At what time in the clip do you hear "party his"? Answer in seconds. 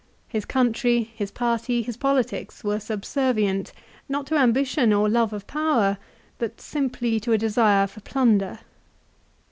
1.29-1.95